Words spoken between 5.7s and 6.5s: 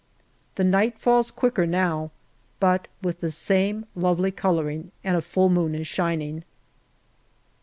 is shining.